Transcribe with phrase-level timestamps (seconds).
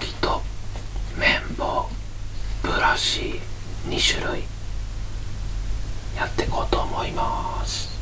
[0.00, 0.42] きと
[1.18, 1.88] 綿棒
[2.62, 3.40] ブラシ
[3.88, 4.44] 2種類
[6.16, 7.95] やっていこうと思います。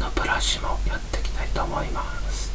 [0.00, 2.49] のブラシもやっていきたいと思います。